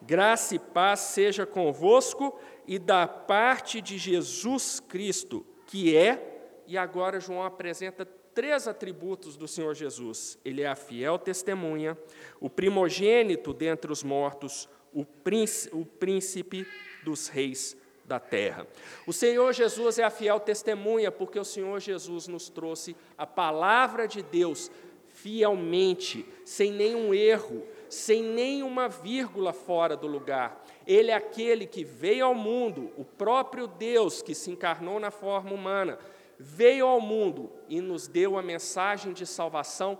[0.00, 7.18] Graça e paz seja convosco e da parte de Jesus Cristo, que é, e agora
[7.18, 10.38] João apresenta três atributos do Senhor Jesus.
[10.44, 11.98] Ele é a fiel testemunha,
[12.38, 16.64] o primogênito dentre os mortos, o príncipe, o príncipe
[17.02, 18.64] dos reis da terra.
[19.08, 24.06] O Senhor Jesus é a fiel testemunha, porque o Senhor Jesus nos trouxe a palavra
[24.06, 24.70] de Deus
[25.08, 30.64] fielmente, sem nenhum erro, sem nenhuma vírgula fora do lugar.
[30.86, 35.52] Ele é aquele que veio ao mundo, o próprio Deus que se encarnou na forma
[35.52, 35.98] humana,
[36.38, 39.98] veio ao mundo e nos deu a mensagem de salvação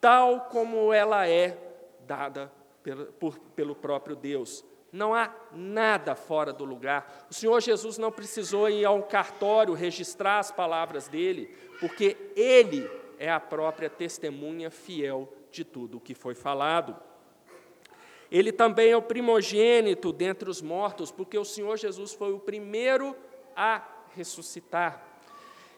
[0.00, 1.56] tal como ela é
[2.00, 4.64] dada pelo, por, pelo próprio Deus.
[4.92, 7.26] Não há nada fora do lugar.
[7.30, 12.88] O Senhor Jesus não precisou ir a um cartório registrar as palavras dele, porque ele
[13.18, 16.96] é a própria testemunha fiel de tudo o que foi falado.
[18.30, 23.16] Ele também é o primogênito dentre os mortos, porque o Senhor Jesus foi o primeiro
[23.54, 25.06] a ressuscitar.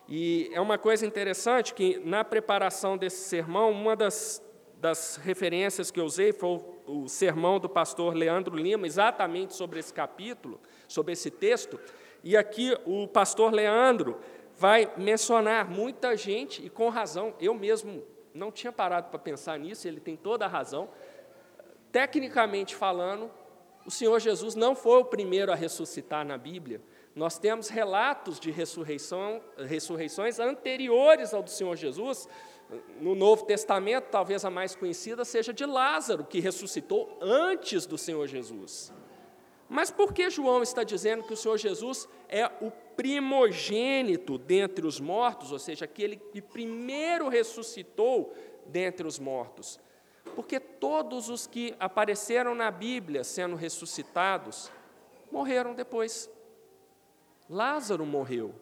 [0.08, 4.42] E é uma coisa interessante que, na preparação desse sermão, uma das,
[4.80, 9.80] das referências que eu usei foi o, o sermão do pastor Leandro Lima, exatamente sobre
[9.80, 11.78] esse capítulo, sobre esse texto.
[12.22, 14.18] E aqui o pastor Leandro
[14.56, 18.02] vai mencionar muita gente, e com razão, eu mesmo
[18.36, 20.88] não tinha parado para pensar nisso, ele tem toda a razão.
[21.90, 23.30] Tecnicamente falando,
[23.86, 26.80] o Senhor Jesus não foi o primeiro a ressuscitar na Bíblia.
[27.14, 32.28] Nós temos relatos de ressurreição, ressurreições anteriores ao do Senhor Jesus.
[33.00, 38.26] No Novo Testamento, talvez a mais conhecida seja de Lázaro, que ressuscitou antes do Senhor
[38.26, 38.92] Jesus.
[39.68, 45.00] Mas por que João está dizendo que o Senhor Jesus é o primogênito dentre os
[45.00, 48.32] mortos, ou seja, aquele que primeiro ressuscitou
[48.66, 49.80] dentre os mortos?
[50.34, 54.70] Porque todos os que apareceram na Bíblia sendo ressuscitados
[55.30, 56.30] morreram depois.
[57.48, 58.54] Lázaro morreu.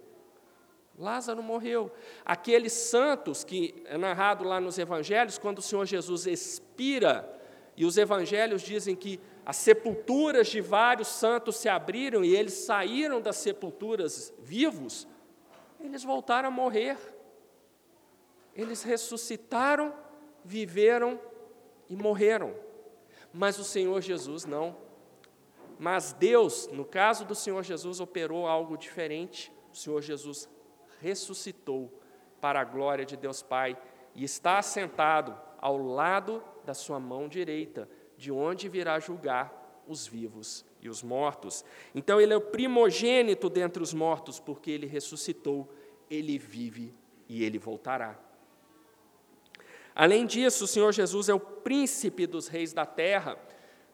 [0.99, 1.91] Lázaro morreu.
[2.25, 7.31] Aqueles santos que é narrado lá nos evangelhos, quando o Senhor Jesus expira,
[7.77, 13.21] e os evangelhos dizem que as sepulturas de vários santos se abriram e eles saíram
[13.21, 15.07] das sepulturas vivos,
[15.81, 16.97] eles voltaram a morrer.
[18.55, 19.93] Eles ressuscitaram,
[20.45, 21.21] viveram
[21.89, 22.55] e morreram.
[23.33, 24.77] Mas o Senhor Jesus não.
[25.79, 29.53] Mas Deus, no caso do Senhor Jesus, operou algo diferente.
[29.73, 30.49] O Senhor Jesus
[31.01, 31.93] ressuscitou
[32.41, 33.77] para a glória de Deus Pai
[34.15, 40.65] e está assentado ao lado da sua mão direita, de onde virá julgar os vivos
[40.81, 41.65] e os mortos.
[41.95, 45.69] Então ele é o primogênito dentre os mortos, porque ele ressuscitou,
[46.11, 46.95] ele vive
[47.29, 48.19] e ele voltará.
[49.95, 53.39] Além disso, o Senhor Jesus é o príncipe dos reis da terra,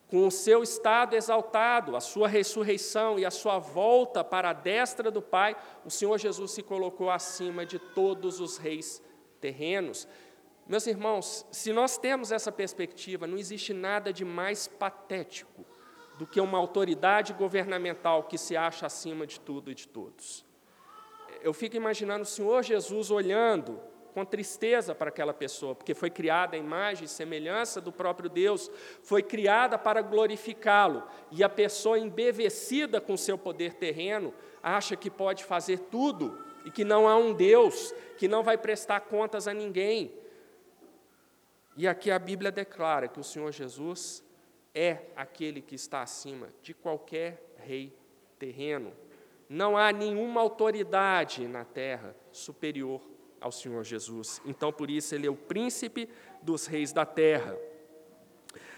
[0.08, 5.08] com o seu estado exaltado, a sua ressurreição e a sua volta para a destra
[5.08, 9.00] do Pai, o Senhor Jesus se colocou acima de todos os reis
[9.40, 10.08] terrenos.
[10.70, 15.66] Meus irmãos, se nós temos essa perspectiva, não existe nada de mais patético
[16.16, 20.46] do que uma autoridade governamental que se acha acima de tudo e de todos.
[21.42, 23.80] Eu fico imaginando o Senhor Jesus olhando
[24.14, 28.70] com tristeza para aquela pessoa, porque foi criada a imagem e semelhança do próprio Deus,
[29.02, 31.02] foi criada para glorificá-lo,
[31.32, 36.84] e a pessoa embevecida com seu poder terreno acha que pode fazer tudo e que
[36.84, 40.19] não há um Deus, que não vai prestar contas a ninguém.
[41.76, 44.24] E aqui a Bíblia declara que o Senhor Jesus
[44.74, 47.96] é aquele que está acima de qualquer rei
[48.38, 48.92] terreno.
[49.48, 53.00] Não há nenhuma autoridade na terra superior
[53.40, 54.40] ao Senhor Jesus.
[54.44, 56.08] Então, por isso, ele é o príncipe
[56.42, 57.56] dos reis da terra.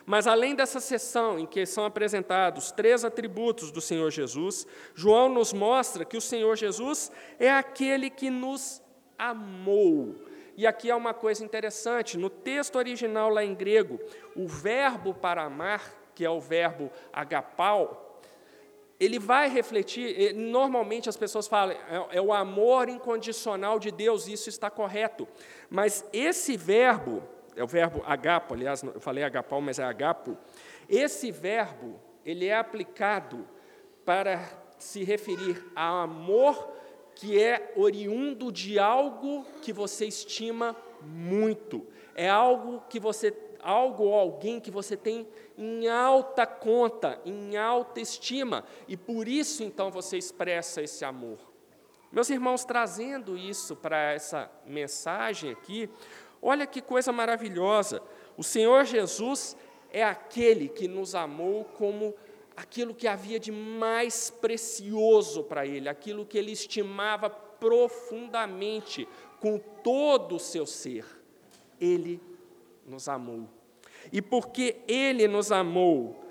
[0.04, 5.52] Mas além dessa sessão em que são apresentados três atributos do Senhor Jesus, João nos
[5.52, 8.82] mostra que o Senhor Jesus é aquele que nos
[9.18, 10.16] amou.
[10.56, 13.98] E aqui há uma coisa interessante: no texto original lá em grego,
[14.36, 18.20] o verbo para amar, que é o verbo agapau,
[19.02, 24.48] ele vai refletir, normalmente as pessoas falam, é, é, o amor incondicional de Deus, isso
[24.48, 25.26] está correto.
[25.68, 27.20] Mas esse verbo,
[27.56, 30.38] é o verbo agapo, aliás, eu falei agapau, mas é agapo,
[30.88, 33.44] esse verbo, ele é aplicado
[34.04, 34.40] para
[34.78, 36.72] se referir a amor
[37.22, 41.86] que é oriundo de algo que você estima muito.
[42.16, 45.24] É algo que você algo ou alguém que você tem
[45.56, 51.38] em alta conta, em alta estima, e por isso então você expressa esse amor.
[52.10, 55.88] Meus irmãos, trazendo isso para essa mensagem aqui,
[56.42, 58.02] olha que coisa maravilhosa.
[58.36, 59.56] O Senhor Jesus
[59.92, 62.16] é aquele que nos amou como
[62.56, 69.08] aquilo que havia de mais precioso para Ele, aquilo que Ele estimava profundamente,
[69.40, 71.04] com todo o seu ser.
[71.80, 72.20] Ele
[72.86, 73.48] nos amou.
[74.12, 76.24] E porque Ele nos amou,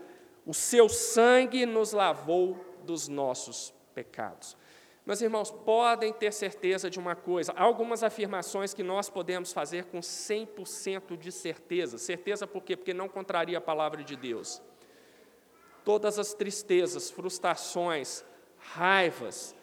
[0.45, 4.57] o seu sangue nos lavou dos nossos pecados.
[5.05, 9.85] Meus irmãos, podem ter certeza de uma coisa: há algumas afirmações que nós podemos fazer
[9.85, 11.97] com 100% de certeza.
[11.97, 12.77] Certeza por quê?
[12.77, 14.61] Porque não contraria a palavra de Deus.
[15.83, 18.23] Todas as tristezas, frustrações,
[18.57, 19.55] raivas,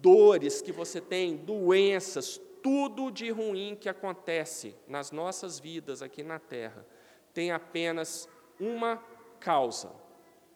[0.00, 6.38] dores que você tem, doenças, tudo de ruim que acontece nas nossas vidas aqui na
[6.38, 6.86] terra
[7.32, 9.02] tem apenas uma
[9.38, 9.90] causa: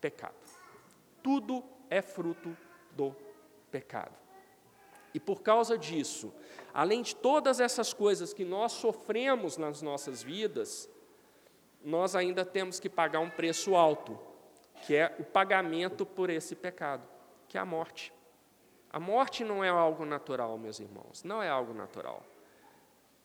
[0.00, 0.34] pecado.
[1.22, 2.56] Tudo é fruto
[2.92, 3.14] do
[3.70, 4.14] pecado.
[5.12, 6.34] E por causa disso,
[6.72, 10.88] além de todas essas coisas que nós sofremos nas nossas vidas,
[11.84, 14.18] nós ainda temos que pagar um preço alto,
[14.86, 17.06] que é o pagamento por esse pecado,
[17.46, 18.12] que é a morte.
[18.90, 22.22] A morte não é algo natural, meus irmãos, não é algo natural.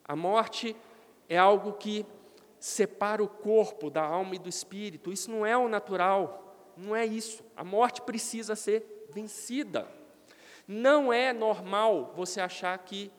[0.03, 0.75] A morte
[1.29, 2.05] é algo que
[2.59, 5.11] separa o corpo da alma e do espírito.
[5.11, 7.43] Isso não é o natural, não é isso.
[7.55, 9.87] A morte precisa ser vencida.
[10.67, 13.11] Não é normal você achar que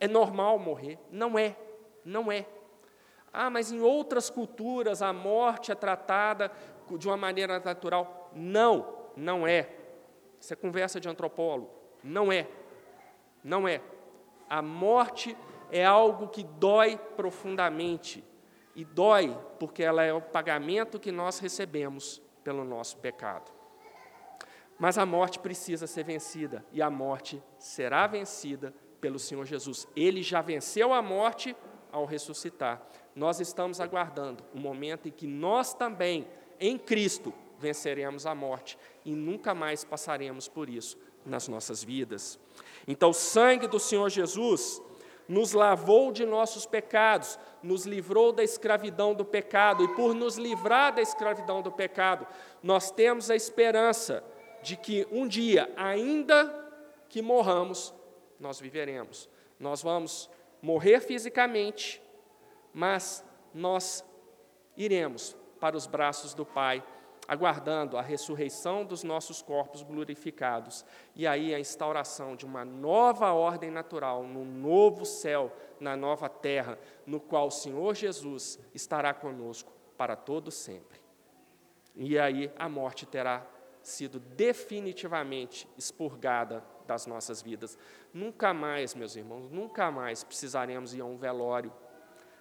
[0.00, 0.98] é normal morrer.
[1.10, 1.56] Não é,
[2.04, 2.46] não é.
[3.32, 6.50] Ah, mas em outras culturas a morte é tratada
[6.90, 8.30] de uma maneira natural.
[8.34, 9.68] Não, não é.
[10.40, 11.70] Isso é conversa de antropólogo.
[12.02, 12.48] Não é.
[13.42, 13.80] Não é.
[14.48, 15.36] A morte
[15.70, 18.24] é algo que dói profundamente.
[18.74, 23.50] E dói porque ela é o pagamento que nós recebemos pelo nosso pecado.
[24.78, 29.88] Mas a morte precisa ser vencida, e a morte será vencida pelo Senhor Jesus.
[29.96, 31.56] Ele já venceu a morte
[31.92, 32.82] ao ressuscitar.
[33.14, 36.26] Nós estamos aguardando o momento em que nós também,
[36.60, 42.38] em Cristo, venceremos a morte e nunca mais passaremos por isso nas nossas vidas.
[42.86, 44.80] Então, o sangue do Senhor Jesus
[45.28, 50.94] nos lavou de nossos pecados, nos livrou da escravidão do pecado, e por nos livrar
[50.94, 52.26] da escravidão do pecado,
[52.62, 54.24] nós temos a esperança
[54.62, 56.66] de que um dia, ainda
[57.10, 57.92] que morramos,
[58.40, 59.28] nós viveremos.
[59.60, 60.30] Nós vamos
[60.62, 62.02] morrer fisicamente,
[62.72, 64.04] mas nós
[64.76, 66.82] iremos para os braços do Pai
[67.28, 70.82] aguardando a ressurreição dos nossos corpos glorificados
[71.14, 76.78] e aí a instauração de uma nova ordem natural, num novo céu, na nova terra,
[77.06, 80.98] no qual o Senhor Jesus estará conosco para todo sempre.
[81.94, 83.46] E aí a morte terá
[83.82, 87.78] sido definitivamente expurgada das nossas vidas.
[88.12, 91.72] Nunca mais, meus irmãos, nunca mais precisaremos ir a um velório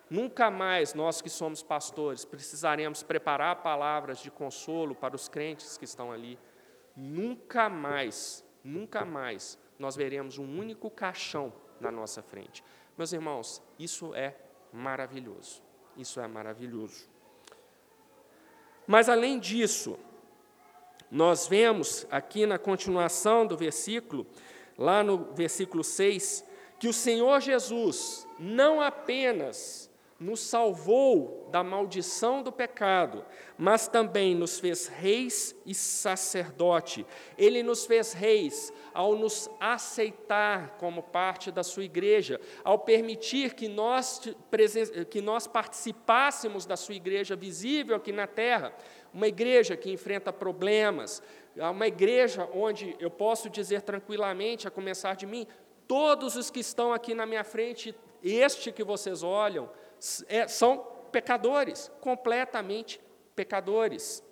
[0.10, 5.84] Nunca mais nós que somos pastores precisaremos preparar palavras de consolo para os crentes que
[5.84, 6.39] estão ali.
[6.95, 12.64] Nunca mais, nunca mais nós veremos um único caixão na nossa frente.
[12.98, 14.36] Meus irmãos, isso é
[14.72, 15.62] maravilhoso.
[15.98, 17.10] Isso é maravilhoso.
[18.88, 20.00] Mas além disso,
[21.10, 24.26] nós vemos aqui na continuação do versículo,
[24.78, 26.43] lá no versículo 6,
[26.80, 29.88] que o Senhor Jesus não apenas
[30.20, 33.24] nos salvou da maldição do pecado,
[33.58, 37.05] mas também nos fez reis e sacerdote.
[37.38, 43.68] Ele nos fez reis ao nos aceitar como parte da sua igreja, ao permitir que
[43.68, 44.22] nós,
[45.12, 48.74] que nós participássemos da sua igreja visível aqui na terra,
[49.14, 51.22] uma igreja que enfrenta problemas,
[51.55, 55.47] uma igreja onde eu posso dizer tranquilamente, a começar de mim,
[55.88, 59.70] todos os que estão aqui na minha frente, este que vocês olham,
[60.28, 62.99] é, são pecadores, completamente
[63.36, 64.24] pecadores.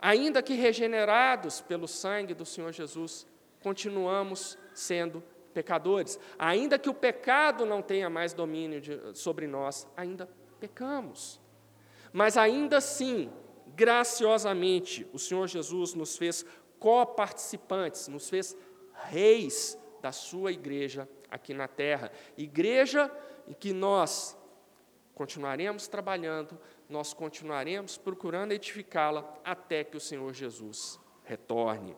[0.00, 3.26] Ainda que regenerados pelo sangue do Senhor Jesus,
[3.62, 5.22] continuamos sendo
[5.54, 6.18] pecadores.
[6.38, 10.28] Ainda que o pecado não tenha mais domínio de, sobre nós, ainda
[10.60, 11.40] pecamos.
[12.12, 13.30] Mas ainda assim,
[13.74, 16.44] graciosamente, o Senhor Jesus nos fez
[16.78, 18.56] coparticipantes, nos fez
[19.08, 22.12] reis da sua igreja aqui na terra.
[22.36, 23.10] Igreja
[23.46, 24.36] em que nós
[25.14, 26.58] continuaremos trabalhando,
[26.88, 31.96] nós continuaremos procurando edificá-la até que o Senhor Jesus retorne.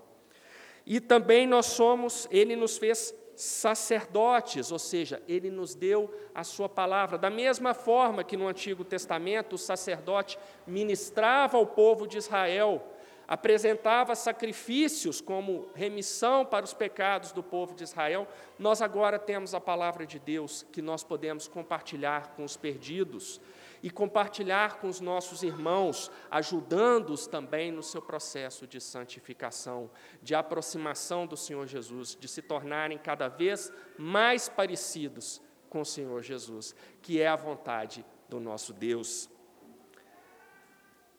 [0.84, 6.68] E também nós somos, ele nos fez sacerdotes, ou seja, ele nos deu a sua
[6.68, 7.18] palavra.
[7.18, 12.82] Da mesma forma que no Antigo Testamento o sacerdote ministrava ao povo de Israel,
[13.28, 18.26] apresentava sacrifícios como remissão para os pecados do povo de Israel,
[18.58, 23.40] nós agora temos a palavra de Deus que nós podemos compartilhar com os perdidos
[23.86, 29.88] e compartilhar com os nossos irmãos, ajudando-os também no seu processo de santificação,
[30.20, 36.20] de aproximação do Senhor Jesus, de se tornarem cada vez mais parecidos com o Senhor
[36.20, 39.30] Jesus, que é a vontade do nosso Deus.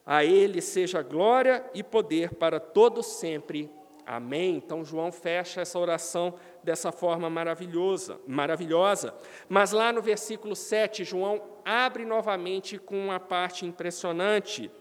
[0.06, 3.72] A Ele seja glória e poder para todos sempre.
[4.06, 4.56] Amém.
[4.56, 9.14] Então João fecha essa oração dessa forma maravilhosa, maravilhosa.
[9.50, 14.72] Mas lá no versículo 7, João abre novamente com uma parte impressionante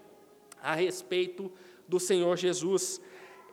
[0.62, 1.50] a respeito
[1.88, 3.00] do Senhor Jesus.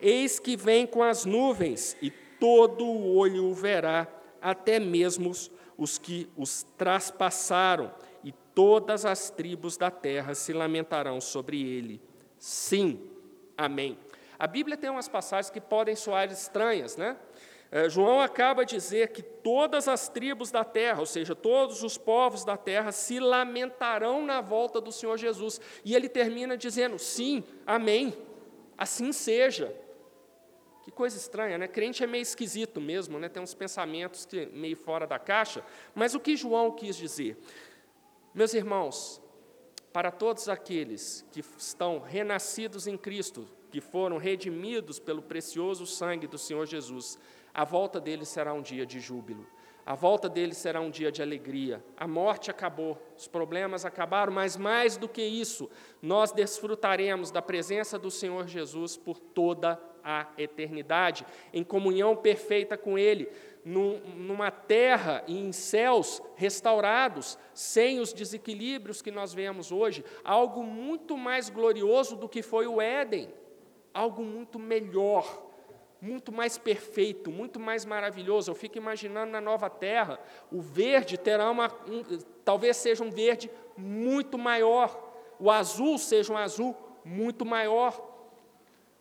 [0.00, 4.06] Eis que vem com as nuvens, e todo o olho o verá,
[4.40, 5.32] até mesmo
[5.76, 7.92] os que os traspassaram,
[8.54, 12.00] todas as tribos da terra se lamentarão sobre ele.
[12.38, 13.00] Sim,
[13.58, 13.98] amém.
[14.38, 17.16] A Bíblia tem umas passagens que podem soar estranhas, né?
[17.74, 21.98] É, João acaba de dizer que todas as tribos da terra, ou seja, todos os
[21.98, 25.60] povos da terra, se lamentarão na volta do Senhor Jesus.
[25.84, 28.16] E ele termina dizendo: sim, amém,
[28.78, 29.74] assim seja.
[30.84, 31.66] Que coisa estranha, né?
[31.66, 33.28] Crente é meio esquisito mesmo, né?
[33.28, 35.64] Tem uns pensamentos que meio fora da caixa.
[35.96, 37.36] Mas o que João quis dizer?
[38.32, 39.20] Meus irmãos,
[39.92, 46.38] para todos aqueles que estão renascidos em Cristo, que foram redimidos pelo precioso sangue do
[46.38, 47.18] Senhor Jesus,
[47.54, 49.46] a volta deles será um dia de júbilo.
[49.86, 51.84] A volta deles será um dia de alegria.
[51.96, 57.98] A morte acabou, os problemas acabaram, mas mais do que isso, nós desfrutaremos da presença
[57.98, 63.30] do Senhor Jesus por toda a eternidade, em comunhão perfeita com Ele
[63.64, 71.16] numa terra e em céus restaurados, sem os desequilíbrios que nós vemos hoje, algo muito
[71.16, 73.32] mais glorioso do que foi o Éden,
[73.94, 75.42] algo muito melhor,
[76.04, 78.50] muito mais perfeito, muito mais maravilhoso.
[78.50, 80.20] Eu fico imaginando na nova terra,
[80.52, 82.02] o verde terá uma, um,
[82.44, 85.02] talvez seja um verde muito maior,
[85.40, 87.98] o azul seja um azul muito maior.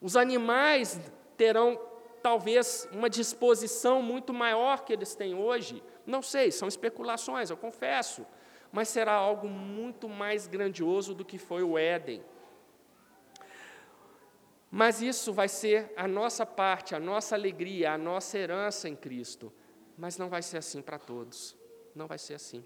[0.01, 0.97] Os animais
[1.35, 1.77] terão
[2.21, 5.83] talvez uma disposição muito maior que eles têm hoje.
[6.05, 8.25] Não sei, são especulações, eu confesso.
[8.71, 12.23] Mas será algo muito mais grandioso do que foi o Éden.
[14.75, 19.53] Mas isso vai ser a nossa parte, a nossa alegria, a nossa herança em Cristo.
[19.95, 21.55] Mas não vai ser assim para todos.
[21.93, 22.65] Não vai ser assim.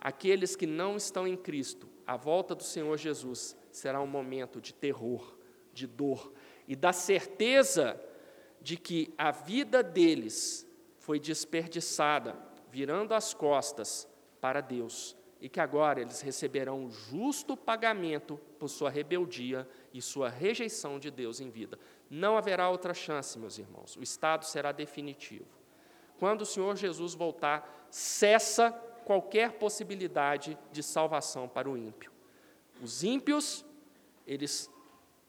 [0.00, 4.74] Aqueles que não estão em Cristo, a volta do Senhor Jesus será um momento de
[4.74, 5.38] terror,
[5.72, 6.32] de dor
[6.66, 7.96] e da certeza
[8.60, 10.66] de que a vida deles
[10.98, 12.36] foi desperdiçada,
[12.72, 14.08] virando as costas
[14.40, 20.98] para Deus, e que agora eles receberão justo pagamento por sua rebeldia e sua rejeição
[20.98, 21.78] de Deus em vida.
[22.08, 23.96] Não haverá outra chance, meus irmãos.
[23.96, 25.46] O estado será definitivo.
[26.18, 28.70] Quando o Senhor Jesus voltar, cessa
[29.04, 32.10] qualquer possibilidade de salvação para o ímpio.
[32.82, 33.64] Os ímpios,
[34.26, 34.70] eles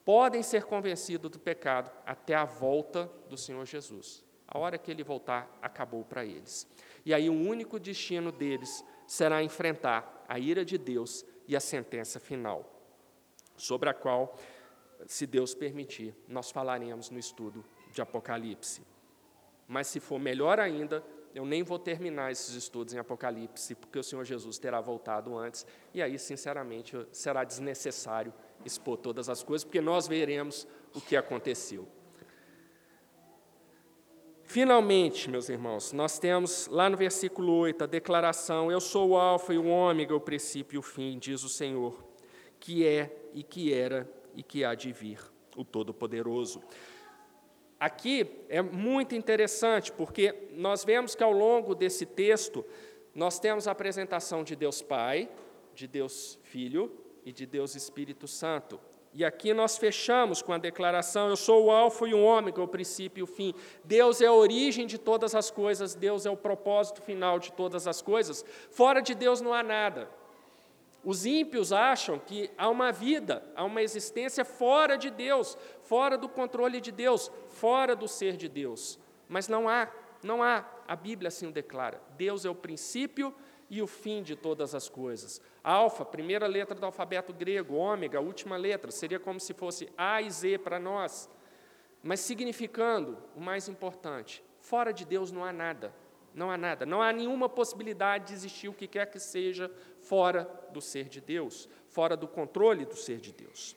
[0.04, 4.24] podem ser convencidos do pecado até a volta do Senhor Jesus.
[4.48, 6.66] A hora que ele voltar, acabou para eles.
[7.06, 12.20] E aí o único destino deles será enfrentar a ira de Deus e a sentença
[12.20, 12.70] final,
[13.56, 14.38] sobre a qual,
[15.06, 18.82] se Deus permitir, nós falaremos no estudo de Apocalipse.
[19.68, 21.04] Mas se for melhor ainda,
[21.34, 25.66] eu nem vou terminar esses estudos em Apocalipse, porque o Senhor Jesus terá voltado antes,
[25.94, 28.34] e aí, sinceramente, será desnecessário
[28.66, 31.88] expor todas as coisas, porque nós veremos o que aconteceu.
[34.48, 39.54] Finalmente, meus irmãos, nós temos lá no versículo 8 a declaração: Eu sou o Alfa
[39.54, 42.02] e o Ômega, o princípio e o fim, diz o Senhor,
[42.58, 45.20] que é e que era e que há de vir,
[45.58, 46.64] o Todo-Poderoso.
[47.78, 52.66] Aqui é muito interessante, porque nós vemos que ao longo desse texto,
[53.14, 55.30] nós temos a apresentação de Deus Pai,
[55.76, 56.90] de Deus Filho
[57.26, 58.80] e de Deus Espírito Santo.
[59.18, 62.68] E aqui nós fechamos com a declaração: Eu sou o Alfa e o Ômega, o
[62.68, 63.52] princípio e o fim.
[63.84, 67.88] Deus é a origem de todas as coisas, Deus é o propósito final de todas
[67.88, 68.46] as coisas.
[68.70, 70.08] Fora de Deus não há nada.
[71.04, 76.30] Os ímpios acham que há uma vida, há uma existência fora de Deus, fora do
[76.30, 79.00] controle de Deus, fora do ser de Deus.
[79.28, 79.90] Mas não há,
[80.22, 80.64] não há.
[80.88, 82.00] A Bíblia assim o declara.
[82.16, 83.34] Deus é o princípio
[83.70, 85.42] e o fim de todas as coisas.
[85.64, 90.32] Alfa, primeira letra do alfabeto grego, ômega, última letra, seria como se fosse A e
[90.32, 91.30] Z para nós,
[92.02, 95.94] mas significando o mais importante: fora de Deus não há nada,
[96.34, 99.70] não há nada, não há nenhuma possibilidade de existir o que quer que seja
[100.02, 103.76] fora do ser de Deus, fora do controle do ser de Deus.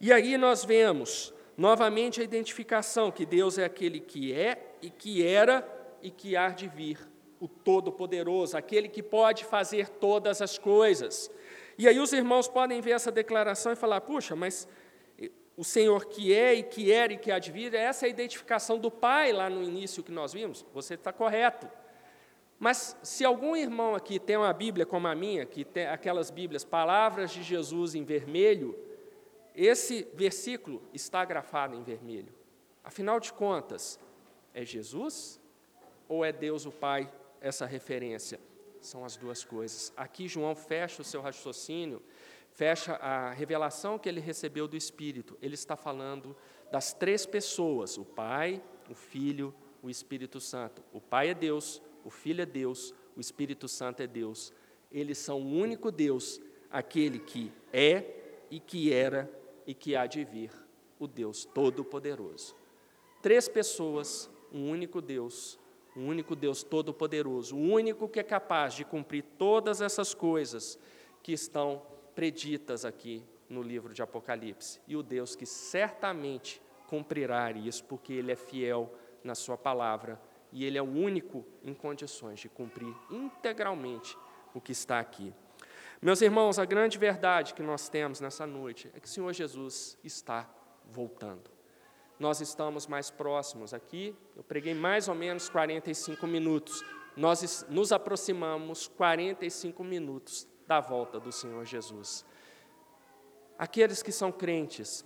[0.00, 5.26] E aí nós vemos novamente a identificação que Deus é aquele que é e que
[5.26, 5.66] era
[6.02, 6.98] e que há de vir
[7.40, 11.30] o Todo-Poderoso, aquele que pode fazer todas as coisas.
[11.78, 14.68] E aí os irmãos podem ver essa declaração e falar: puxa, mas
[15.56, 18.10] o Senhor que é e que era e que há de vir, essa é a
[18.10, 20.64] identificação do Pai lá no início que nós vimos.
[20.74, 21.68] Você está correto.
[22.58, 26.64] Mas se algum irmão aqui tem uma Bíblia como a minha, que tem aquelas Bíblias,
[26.64, 28.78] palavras de Jesus em vermelho,
[29.54, 32.32] esse versículo está grafado em vermelho.
[32.82, 33.98] Afinal de contas,
[34.54, 35.40] é Jesus
[36.08, 37.10] ou é Deus o Pai
[37.40, 38.40] essa referência?
[38.80, 39.92] São as duas coisas.
[39.96, 42.02] Aqui João fecha o seu raciocínio,
[42.50, 45.36] fecha a revelação que ele recebeu do Espírito.
[45.42, 46.36] Ele está falando
[46.70, 50.82] das três pessoas: o Pai, o Filho, o Espírito Santo.
[50.92, 54.52] O Pai é Deus, o Filho é Deus, o Espírito Santo é Deus.
[54.90, 59.30] Eles são o único Deus, aquele que é e que era
[59.66, 60.52] e que há de vir,
[60.98, 62.54] o Deus Todo-Poderoso.
[63.20, 65.58] Três pessoas, um único Deus,
[65.96, 70.78] o único Deus todo-poderoso, o único que é capaz de cumprir todas essas coisas
[71.22, 71.82] que estão
[72.14, 74.78] preditas aqui no livro de Apocalipse.
[74.86, 78.92] E o Deus que certamente cumprirá isso, porque Ele é fiel
[79.24, 80.20] na Sua palavra
[80.52, 84.16] e Ele é o único em condições de cumprir integralmente
[84.52, 85.32] o que está aqui.
[86.00, 89.98] Meus irmãos, a grande verdade que nós temos nessa noite é que o Senhor Jesus
[90.04, 90.48] está
[90.84, 91.55] voltando
[92.18, 93.74] nós estamos mais próximos.
[93.74, 96.84] Aqui eu preguei mais ou menos 45 minutos.
[97.16, 102.24] Nós nos aproximamos 45 minutos da volta do Senhor Jesus.
[103.58, 105.04] Aqueles que são crentes,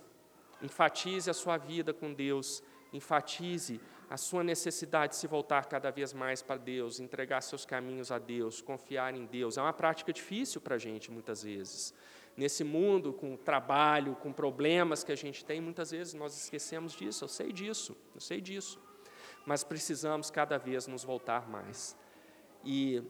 [0.61, 6.11] enfatize a sua vida com Deus, enfatize a sua necessidade de se voltar cada vez
[6.11, 9.57] mais para Deus, entregar seus caminhos a Deus, confiar em Deus.
[9.57, 11.93] É uma prática difícil para a gente, muitas vezes
[12.35, 17.23] nesse mundo com trabalho, com problemas que a gente tem, muitas vezes nós esquecemos disso.
[17.23, 18.79] Eu sei disso, eu sei disso.
[19.45, 21.95] Mas precisamos cada vez nos voltar mais.
[22.63, 23.01] E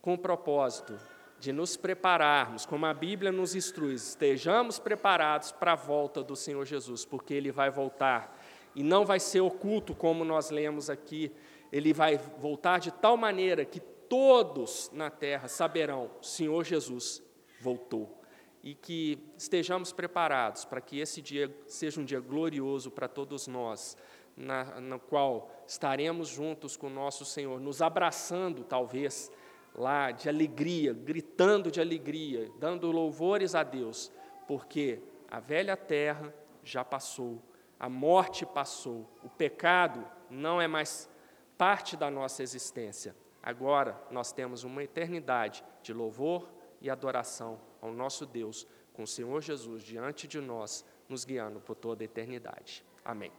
[0.00, 0.98] com o propósito
[1.38, 6.64] de nos prepararmos, como a Bíblia nos instrui, estejamos preparados para a volta do Senhor
[6.66, 8.38] Jesus, porque Ele vai voltar
[8.74, 11.32] e não vai ser oculto, como nós lemos aqui,
[11.72, 17.22] Ele vai voltar de tal maneira que todos na terra saberão: Senhor Jesus
[17.60, 18.19] voltou
[18.62, 23.96] e que estejamos preparados para que esse dia seja um dia glorioso para todos nós,
[24.36, 29.30] na, no qual estaremos juntos com o nosso Senhor, nos abraçando, talvez,
[29.74, 34.12] lá de alegria, gritando de alegria, dando louvores a Deus,
[34.46, 35.00] porque
[35.30, 36.34] A velha terra
[36.64, 37.40] já passou,
[37.78, 41.08] a morte passou, o pecado não é mais
[41.56, 43.14] parte da nossa existência.
[43.40, 46.50] Agora nós temos uma eternidade de louvor
[46.80, 51.74] e adoração ao nosso Deus, com o Senhor Jesus diante de nós, nos guiando por
[51.74, 52.84] toda a eternidade.
[53.04, 53.32] Amém.